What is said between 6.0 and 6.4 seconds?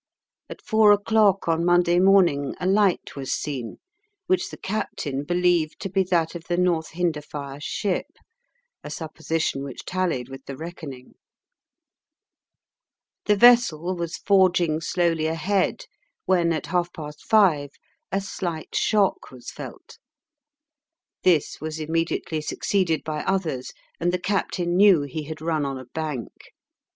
that